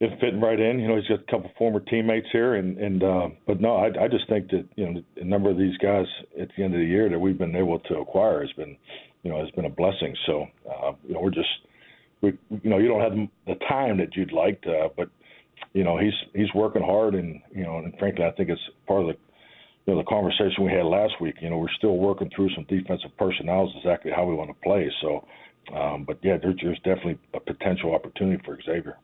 and 0.00 0.12
fitting 0.18 0.40
right 0.40 0.58
in. 0.58 0.78
You 0.78 0.88
know, 0.88 0.96
he's 0.96 1.06
got 1.06 1.20
a 1.20 1.30
couple 1.30 1.50
former 1.58 1.80
teammates 1.80 2.28
here, 2.32 2.54
and 2.54 2.78
and 2.78 3.02
uh, 3.02 3.28
but 3.46 3.60
no, 3.60 3.76
I, 3.76 4.04
I 4.04 4.08
just 4.08 4.28
think 4.28 4.50
that 4.50 4.66
you 4.76 4.90
know 4.90 5.02
a 5.16 5.24
number 5.24 5.50
of 5.50 5.58
these 5.58 5.76
guys 5.78 6.06
at 6.40 6.48
the 6.56 6.64
end 6.64 6.74
of 6.74 6.80
the 6.80 6.86
year 6.86 7.08
that 7.08 7.18
we've 7.18 7.38
been 7.38 7.56
able 7.56 7.78
to 7.80 7.98
acquire 7.98 8.40
has 8.40 8.52
been, 8.52 8.76
you 9.22 9.30
know, 9.30 9.38
has 9.38 9.50
been 9.50 9.66
a 9.66 9.70
blessing. 9.70 10.14
So 10.26 10.46
uh, 10.68 10.92
you 11.06 11.14
know, 11.14 11.20
we're 11.20 11.30
just 11.30 11.48
we 12.22 12.38
you 12.62 12.70
know 12.70 12.78
you 12.78 12.88
don't 12.88 13.00
have 13.00 13.28
the 13.46 13.64
time 13.66 13.98
that 13.98 14.16
you'd 14.16 14.32
like, 14.32 14.62
to, 14.62 14.88
but 14.96 15.10
you 15.74 15.84
know 15.84 15.98
he's 15.98 16.14
he's 16.34 16.52
working 16.54 16.82
hard, 16.82 17.14
and 17.14 17.40
you 17.54 17.62
know, 17.62 17.78
and 17.78 17.94
frankly, 17.98 18.24
I 18.24 18.30
think 18.32 18.48
it's 18.48 18.60
part 18.86 19.02
of 19.02 19.08
the 19.08 19.16
you 19.86 19.94
know 19.94 19.98
the 19.98 20.08
conversation 20.08 20.64
we 20.64 20.72
had 20.72 20.86
last 20.86 21.20
week. 21.20 21.36
You 21.42 21.50
know, 21.50 21.58
we're 21.58 21.76
still 21.76 21.98
working 21.98 22.30
through 22.34 22.50
some 22.54 22.64
defensive 22.68 23.10
personnel, 23.18 23.66
is 23.66 23.72
exactly 23.76 24.12
how 24.14 24.24
we 24.24 24.34
want 24.34 24.50
to 24.50 24.56
play. 24.62 24.90
So. 25.02 25.26
Um, 25.76 26.04
but 26.04 26.18
yeah, 26.22 26.36
there, 26.42 26.54
there's 26.60 26.78
definitely 26.78 27.18
a 27.34 27.38
potential 27.38 27.94
opportunity 27.94 28.42
for 28.44 28.58
Xavier. 28.62 28.96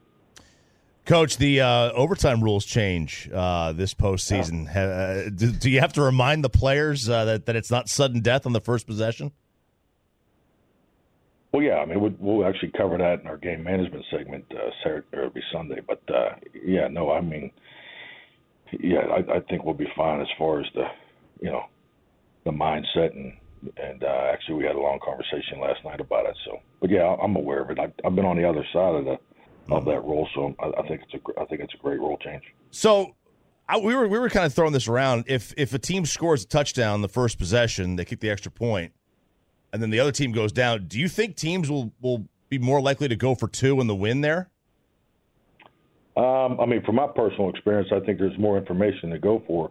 Coach, 1.07 1.37
the 1.37 1.61
uh, 1.61 1.93
overtime 1.93 2.43
rules 2.43 2.65
change 2.65 3.31
uh, 3.33 3.73
this 3.73 3.95
postseason. 3.95 4.69
Uh, 4.69 5.31
do, 5.31 5.53
do 5.53 5.71
you 5.71 5.79
have 5.79 5.93
to 5.93 6.03
remind 6.03 6.43
the 6.43 6.51
players 6.51 7.09
uh, 7.09 7.25
that, 7.25 7.47
that 7.47 7.55
it's 7.55 7.71
not 7.71 7.89
sudden 7.89 8.21
death 8.21 8.45
on 8.45 8.53
the 8.53 8.61
first 8.61 8.89
possession? 8.89 9.31
Well, 11.53 11.63
yeah, 11.63 11.77
I 11.77 11.87
mean, 11.87 12.01
we'll, 12.01 12.15
we'll 12.19 12.47
actually 12.47 12.73
cover 12.77 12.99
that 12.99 13.21
in 13.21 13.29
our 13.29 13.37
game 13.37 13.63
management 13.63 14.05
segment 14.11 14.45
uh, 14.51 14.71
Saturday 14.83 15.07
or 15.13 15.31
be 15.31 15.41
Sunday. 15.53 15.81
But 15.87 16.03
uh, 16.13 16.35
yeah, 16.53 16.89
no, 16.89 17.13
I 17.13 17.21
mean, 17.21 17.53
yeah, 18.81 19.07
I, 19.07 19.37
I 19.37 19.41
think 19.49 19.65
we'll 19.65 19.75
be 19.75 19.89
fine 19.97 20.21
as 20.21 20.29
far 20.37 20.61
as 20.61 20.67
the, 20.75 20.87
you 21.41 21.51
know, 21.51 21.63
the 22.45 22.51
mindset 22.51 23.15
and 23.15 23.33
and 23.83 24.05
uh, 24.05 24.31
actually 24.33 24.57
we 24.57 24.65
had 24.65 24.77
a 24.77 24.81
long 24.81 24.99
conversation 25.05 25.61
last 25.61 25.85
night 25.85 26.01
about 26.01 26.27
it. 26.27 26.37
So, 26.45 26.59
but 26.81 26.91
yeah, 26.91 27.17
I'm 27.23 27.37
aware 27.37 27.63
of 27.63 27.71
it. 27.71 27.79
I, 27.79 27.93
I've 28.05 28.15
been 28.15 28.25
on 28.27 28.37
the 28.37 28.49
other 28.49 28.65
side 28.73 28.95
of 28.95 29.05
the 29.05 29.19
of 29.71 29.85
that 29.87 30.05
rule, 30.05 30.29
so 30.35 30.55
I, 30.61 30.81
I 30.81 30.89
think 30.89 31.03
it's 31.03 31.15
a 31.15 31.41
I 31.41 31.45
think 31.47 31.61
it's 31.61 31.75
a 31.75 31.79
great 31.79 31.99
rule 31.99 32.17
change. 32.19 32.43
So 32.71 33.15
I, 33.69 33.79
we 33.79 33.95
were 33.95 34.07
we 34.07 34.19
were 34.19 34.31
kind 34.31 34.47
of 34.47 34.55
throwing 34.55 34.73
this 34.73 34.89
around. 34.89 35.25
If 35.27 35.53
if 35.57 35.75
a 35.75 35.79
team 35.79 36.07
scores 36.07 36.45
a 36.45 36.47
touchdown 36.47 37.03
the 37.03 37.09
first 37.09 37.39
possession, 37.39 37.97
they 37.97 38.05
kick 38.05 38.21
the 38.21 38.31
extra 38.31 38.51
point, 38.53 38.93
and 39.73 39.83
then 39.83 39.91
the 39.91 40.01
other 40.01 40.13
team 40.13 40.33
goes 40.33 40.53
down. 40.53 40.87
Do 40.87 40.99
you 40.99 41.09
think 41.09 41.37
teams 41.37 41.71
will 41.71 41.93
will 42.01 42.27
be 42.49 42.59
more 42.59 42.81
likely 42.81 43.09
to 43.09 43.17
go 43.17 43.35
for 43.35 43.49
two 43.49 43.81
in 43.81 43.87
the 43.87 43.95
win 43.95 44.21
there? 44.21 44.51
Um, 46.17 46.61
I 46.61 46.67
mean, 46.67 46.83
from 46.85 46.95
my 46.95 47.09
personal 47.09 47.51
experience, 47.51 47.89
I 47.93 48.01
think 48.01 48.19
there's 48.19 48.39
more 48.39 48.57
information 48.57 49.11
to 49.11 49.19
go 49.19 49.43
for 49.47 49.71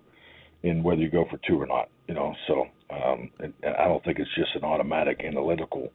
in 0.62 0.84
whether 0.84 1.02
you 1.02 1.10
go 1.10 1.26
for 1.30 1.40
two 1.48 1.60
or 1.60 1.66
not. 1.66 1.90
You 2.08 2.14
know, 2.14 2.36
so 2.48 2.68
um, 2.92 3.32
and, 3.40 3.54
and 3.64 3.76
I 3.76 3.86
don't 3.88 4.04
think 4.04 4.20
it's 4.20 4.30
just 4.36 4.56
an 4.56 4.64
automatic 4.64 5.22
analytical 5.24 5.92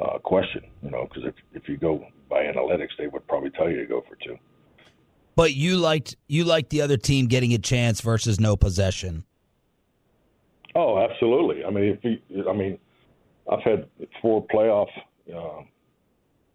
uh, 0.00 0.18
question. 0.18 0.62
You 0.82 0.90
know, 0.90 1.08
because 1.08 1.24
if 1.28 1.34
if 1.52 1.68
you 1.68 1.76
go 1.76 2.06
by 2.28 2.44
analytics, 2.44 2.90
they 2.98 3.06
would 3.06 3.26
probably 3.26 3.50
tell 3.50 3.70
you 3.70 3.78
to 3.78 3.86
go 3.86 4.02
for 4.08 4.16
two. 4.16 4.38
But 5.34 5.54
you 5.54 5.76
liked 5.76 6.16
you 6.28 6.44
liked 6.44 6.70
the 6.70 6.80
other 6.80 6.96
team 6.96 7.26
getting 7.26 7.52
a 7.52 7.58
chance 7.58 8.00
versus 8.00 8.40
no 8.40 8.56
possession. 8.56 9.24
Oh, 10.74 10.98
absolutely. 10.98 11.64
I 11.64 11.70
mean, 11.70 11.98
if 12.02 12.04
you, 12.04 12.48
I 12.48 12.52
mean, 12.52 12.78
I've 13.50 13.62
had 13.62 13.86
four 14.20 14.46
playoff 14.46 14.88
uh, 15.34 15.62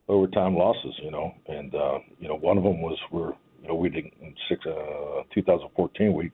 overtime 0.07 0.55
losses, 0.55 0.93
you 1.01 1.11
know, 1.11 1.33
and 1.47 1.73
uh, 1.73 1.99
you 2.19 2.27
know, 2.27 2.35
one 2.35 2.57
of 2.57 2.63
them 2.63 2.81
was 2.81 2.97
where 3.11 3.33
you 3.61 3.67
know 3.67 3.75
we 3.75 3.89
didn't 3.89 4.13
in 4.21 4.33
six 4.49 4.65
uh, 4.65 5.23
2014 5.33 6.13
we, 6.13 6.31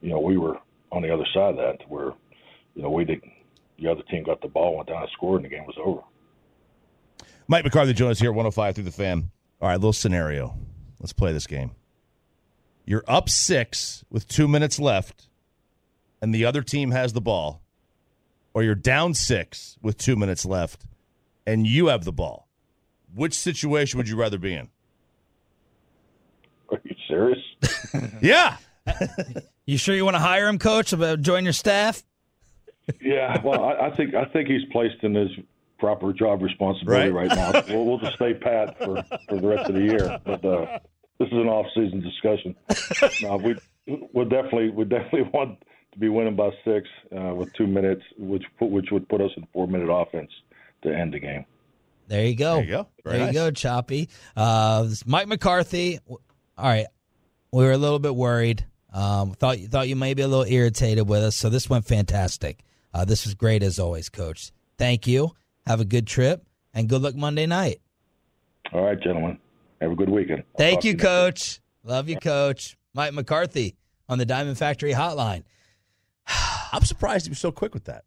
you 0.00 0.10
know, 0.10 0.20
we 0.20 0.36
were 0.36 0.58
on 0.92 1.02
the 1.02 1.12
other 1.12 1.26
side 1.34 1.50
of 1.50 1.56
that 1.56 1.88
where, 1.88 2.12
you 2.74 2.82
know, 2.82 2.90
we 2.90 3.04
didn't. 3.04 3.32
The 3.80 3.88
other 3.88 4.02
team 4.10 4.24
got 4.24 4.40
the 4.40 4.48
ball, 4.48 4.76
went 4.76 4.88
down 4.88 5.02
and 5.02 5.10
scored, 5.12 5.42
and 5.42 5.50
the 5.50 5.54
game 5.54 5.64
was 5.64 5.76
over. 5.82 6.00
Mike 7.48 7.64
McCarthy 7.64 7.94
joins 7.94 8.12
us 8.12 8.20
here 8.20 8.30
at 8.30 8.36
105.3 8.36 8.84
the 8.84 8.90
fan. 8.92 9.30
All 9.60 9.68
right, 9.68 9.76
little 9.76 9.94
scenario. 9.94 10.54
Let's 11.00 11.14
play 11.14 11.32
this 11.32 11.46
game. 11.46 11.70
You're 12.84 13.04
up 13.08 13.28
six 13.28 14.04
with 14.10 14.28
two 14.28 14.46
minutes 14.46 14.78
left, 14.78 15.28
and 16.20 16.34
the 16.34 16.44
other 16.44 16.62
team 16.62 16.90
has 16.90 17.12
the 17.12 17.20
ball, 17.20 17.62
or 18.54 18.62
you're 18.62 18.74
down 18.74 19.14
six 19.14 19.78
with 19.82 19.96
two 19.96 20.14
minutes 20.16 20.44
left, 20.44 20.84
and 21.46 21.66
you 21.66 21.86
have 21.86 22.04
the 22.04 22.12
ball. 22.12 22.48
Which 23.14 23.34
situation 23.34 23.96
would 23.96 24.08
you 24.08 24.16
rather 24.16 24.38
be 24.38 24.54
in? 24.54 24.68
Are 26.70 26.80
you 26.84 26.94
serious? 27.08 27.38
Yeah. 28.20 28.56
You 29.66 29.76
sure 29.78 29.94
you 29.94 30.04
want 30.04 30.14
to 30.14 30.20
hire 30.20 30.48
him, 30.48 30.58
coach? 30.58 30.92
About 30.92 31.20
join 31.20 31.44
your 31.44 31.52
staff? 31.52 32.02
yeah. 33.02 33.40
Well, 33.42 33.62
I, 33.64 33.88
I 33.88 33.96
think 33.96 34.14
I 34.14 34.24
think 34.24 34.48
he's 34.48 34.64
placed 34.72 35.02
in 35.02 35.14
his 35.14 35.30
proper 35.78 36.12
job 36.12 36.42
responsibility 36.42 37.10
Right. 37.10 37.28
right, 37.28 37.36
now. 37.36 37.62
We'll, 37.68 37.84
we'll 37.86 37.98
just 37.98 38.14
stay 38.16 38.34
pat 38.34 38.78
for, 38.78 39.02
for 39.28 39.36
the 39.40 39.46
rest 39.46 39.68
of 39.68 39.74
the 39.74 39.82
year. 39.82 40.18
But 40.24 40.44
uh, 40.44 40.78
this 41.18 41.28
is 41.28 41.32
an 41.32 41.48
off-season 41.48 42.00
discussion. 42.00 42.54
no, 43.22 43.36
we 43.36 43.56
we 44.12 44.24
definitely 44.24 44.70
we 44.70 44.84
definitely 44.84 45.22
want 45.32 45.58
to 45.92 45.98
be 45.98 46.08
winning 46.08 46.36
by 46.36 46.50
six 46.64 46.88
uh, 47.16 47.34
with 47.34 47.52
two 47.54 47.66
minutes, 47.66 48.02
which 48.18 48.44
which 48.60 48.86
would 48.90 49.08
put 49.08 49.20
us 49.20 49.30
in 49.36 49.46
four-minute 49.52 49.88
offense 49.90 50.30
to 50.82 50.94
end 50.94 51.14
the 51.14 51.18
game. 51.20 51.44
There 52.08 52.24
you 52.24 52.36
go. 52.36 52.54
There 52.56 52.64
you 52.64 52.70
go. 52.70 52.86
Very 53.04 53.16
there 53.18 53.26
nice. 53.26 53.34
you 53.34 53.40
go, 53.40 53.50
Choppy. 53.50 54.08
Uh, 54.36 54.88
Mike 55.06 55.28
McCarthy. 55.28 55.98
All 56.08 56.18
right, 56.58 56.86
we 57.52 57.64
were 57.64 57.72
a 57.72 57.78
little 57.78 57.98
bit 57.98 58.14
worried. 58.14 58.64
Um, 58.92 59.32
thought 59.32 59.58
you 59.58 59.68
thought 59.68 59.88
you 59.88 59.96
may 59.96 60.14
be 60.14 60.22
a 60.22 60.28
little 60.28 60.50
irritated 60.50 61.08
with 61.08 61.22
us, 61.22 61.36
so 61.36 61.48
this 61.50 61.68
went 61.68 61.84
fantastic. 61.84 62.64
Uh, 62.94 63.04
this 63.04 63.24
was 63.26 63.34
great 63.34 63.62
as 63.62 63.78
always, 63.78 64.08
Coach. 64.08 64.50
Thank 64.78 65.06
you. 65.06 65.32
Have 65.68 65.80
a 65.80 65.84
good 65.84 66.06
trip 66.06 66.44
and 66.74 66.88
good 66.88 67.02
luck 67.02 67.14
Monday 67.14 67.46
night. 67.46 67.80
All 68.72 68.82
right, 68.82 68.98
gentlemen. 69.00 69.38
Have 69.80 69.92
a 69.92 69.94
good 69.94 70.08
weekend. 70.08 70.40
I'll 70.40 70.58
Thank 70.58 70.84
you, 70.84 70.92
next 70.92 71.02
week. 71.02 71.08
Coach. 71.08 71.60
Love 71.84 72.08
you, 72.08 72.16
Coach. 72.16 72.76
Mike 72.94 73.12
McCarthy 73.12 73.76
on 74.08 74.18
the 74.18 74.26
Diamond 74.26 74.58
Factory 74.58 74.92
Hotline. 74.92 75.44
I'm 76.72 76.82
surprised 76.84 77.26
he 77.26 77.30
was 77.30 77.38
so 77.38 77.52
quick 77.52 77.74
with 77.74 77.84
that. 77.84 78.04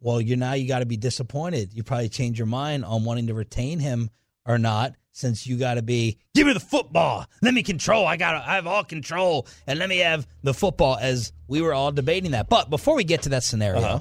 Well, 0.00 0.20
you 0.20 0.36
now 0.36 0.54
you 0.54 0.66
got 0.66 0.80
to 0.80 0.86
be 0.86 0.96
disappointed. 0.96 1.74
You 1.74 1.82
probably 1.82 2.08
change 2.08 2.38
your 2.38 2.46
mind 2.46 2.84
on 2.84 3.04
wanting 3.04 3.26
to 3.28 3.34
retain 3.34 3.78
him 3.78 4.10
or 4.46 4.58
not, 4.58 4.94
since 5.12 5.46
you 5.46 5.58
got 5.58 5.74
to 5.74 5.82
be 5.82 6.18
give 6.34 6.46
me 6.46 6.54
the 6.54 6.60
football. 6.60 7.26
Let 7.42 7.54
me 7.54 7.62
control. 7.62 8.06
I 8.06 8.16
got 8.16 8.34
I 8.46 8.54
have 8.54 8.66
all 8.66 8.82
control, 8.84 9.46
and 9.66 9.78
let 9.78 9.88
me 9.88 9.98
have 9.98 10.26
the 10.42 10.54
football. 10.54 10.96
As 11.00 11.32
we 11.48 11.60
were 11.60 11.74
all 11.74 11.92
debating 11.92 12.30
that, 12.32 12.48
but 12.48 12.70
before 12.70 12.96
we 12.96 13.04
get 13.04 13.22
to 13.22 13.28
that 13.30 13.44
scenario, 13.44 13.80
Uh-huh. 13.82 13.98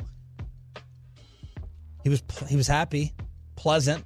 He 2.04 2.10
was 2.10 2.24
he 2.48 2.56
was 2.56 2.68
happy, 2.68 3.14
pleasant, 3.56 4.06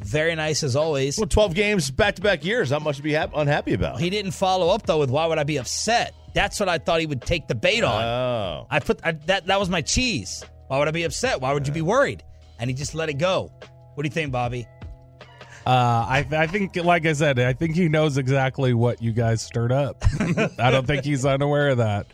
very 0.00 0.34
nice 0.34 0.62
as 0.62 0.76
always. 0.76 1.18
Well, 1.18 1.26
12 1.26 1.54
games 1.54 1.90
back 1.90 2.16
to 2.16 2.22
back 2.22 2.44
years. 2.44 2.70
Not 2.70 2.82
much 2.82 2.96
to 2.96 3.02
be 3.02 3.12
hap- 3.12 3.34
unhappy 3.34 3.74
about. 3.74 4.00
He 4.00 4.10
didn't 4.10 4.32
follow 4.32 4.68
up 4.68 4.86
though 4.86 4.98
with 4.98 5.10
why 5.10 5.26
would 5.26 5.38
I 5.38 5.44
be 5.44 5.56
upset? 5.56 6.14
That's 6.34 6.58
what 6.58 6.68
I 6.68 6.78
thought 6.78 7.00
he 7.00 7.06
would 7.06 7.22
take 7.22 7.46
the 7.46 7.54
bait 7.54 7.84
on. 7.84 8.02
Oh. 8.02 8.66
I 8.70 8.80
put 8.80 9.00
I, 9.04 9.12
that 9.12 9.46
that 9.46 9.60
was 9.60 9.68
my 9.68 9.82
cheese. 9.82 10.44
Why 10.68 10.78
would 10.78 10.88
I 10.88 10.92
be 10.92 11.04
upset? 11.04 11.40
Why 11.40 11.52
would 11.52 11.66
you 11.66 11.72
be 11.72 11.82
worried? 11.82 12.22
And 12.58 12.70
he 12.70 12.74
just 12.74 12.94
let 12.94 13.08
it 13.08 13.14
go. 13.14 13.52
What 13.94 14.02
do 14.02 14.06
you 14.06 14.12
think, 14.12 14.32
Bobby? 14.32 14.66
Uh, 15.66 15.70
I, 15.70 16.26
I 16.30 16.46
think, 16.46 16.76
like 16.76 17.06
I 17.06 17.14
said, 17.14 17.38
I 17.38 17.54
think 17.54 17.74
he 17.74 17.88
knows 17.88 18.18
exactly 18.18 18.74
what 18.74 19.00
you 19.00 19.12
guys 19.12 19.40
stirred 19.40 19.72
up. 19.72 20.04
I 20.58 20.70
don't 20.70 20.86
think 20.86 21.04
he's 21.04 21.24
unaware 21.24 21.70
of 21.70 21.78
that. 21.78 22.06